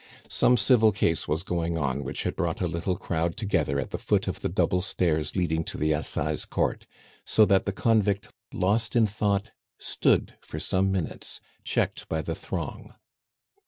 Some 0.29 0.57
civil 0.57 0.91
case 0.91 1.27
was 1.27 1.43
going 1.43 1.77
on 1.77 2.03
which 2.03 2.23
had 2.23 2.35
brought 2.35 2.59
a 2.59 2.67
little 2.67 2.97
crowd 2.97 3.37
together 3.37 3.79
at 3.79 3.91
the 3.91 3.99
foot 3.99 4.27
of 4.27 4.39
the 4.41 4.49
double 4.49 4.81
stairs 4.81 5.35
leading 5.35 5.63
to 5.65 5.77
the 5.77 5.91
Assize 5.93 6.43
Court, 6.45 6.87
so 7.23 7.45
that 7.45 7.65
the 7.65 7.71
convict, 7.71 8.29
lost 8.51 8.95
in 8.95 9.05
thought, 9.05 9.51
stood 9.77 10.39
for 10.41 10.57
some 10.57 10.91
minutes, 10.91 11.39
checked 11.63 12.09
by 12.09 12.23
the 12.23 12.33
throng. 12.33 12.95